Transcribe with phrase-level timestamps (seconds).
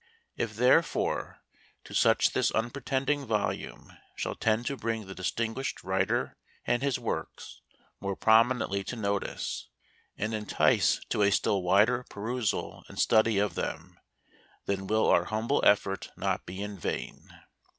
[0.35, 1.43] If, therefore,
[1.83, 7.61] to such this unpretending volume shall tend to bring the distinguished writer and his Works
[7.99, 9.67] more prominently to notice,
[10.17, 13.99] and en tice to a still wider perusal and study of them,
[14.65, 17.27] then will our humble effort not be in vain.